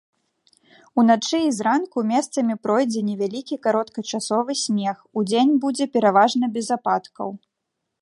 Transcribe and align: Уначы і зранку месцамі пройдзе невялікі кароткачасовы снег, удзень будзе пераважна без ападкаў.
Уначы 1.01 1.41
і 1.47 1.51
зранку 1.57 1.97
месцамі 2.13 2.55
пройдзе 2.65 3.01
невялікі 3.11 3.55
кароткачасовы 3.67 4.51
снег, 4.65 4.95
удзень 5.21 5.53
будзе 5.67 5.85
пераважна 5.99 6.45
без 6.61 6.67
ападкаў. 6.79 7.29